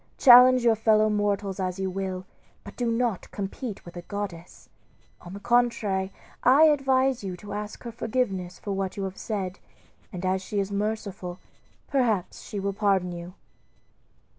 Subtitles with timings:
[0.17, 2.25] Challenge your fellow mortals as you will,
[2.63, 4.67] but do not compete with a goddess.
[5.21, 9.59] On the contrary, I advise you to ask her forgiveness for what you have said,
[10.11, 11.37] and as she is merciful
[11.87, 13.35] perhaps she will pardon you."